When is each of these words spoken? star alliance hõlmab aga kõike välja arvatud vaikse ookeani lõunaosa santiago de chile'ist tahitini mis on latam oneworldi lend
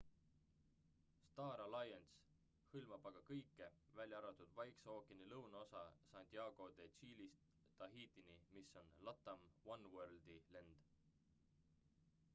star 1.31 1.57
alliance 1.65 2.15
hõlmab 2.75 3.03
aga 3.09 3.19
kõike 3.27 3.67
välja 3.99 4.15
arvatud 4.21 4.55
vaikse 4.61 4.89
ookeani 4.93 5.27
lõunaosa 5.33 5.83
santiago 6.13 6.69
de 6.79 6.87
chile'ist 7.01 7.53
tahitini 7.83 8.37
mis 8.57 8.71
on 8.83 8.91
latam 9.11 9.43
oneworldi 9.75 10.39
lend 10.57 10.89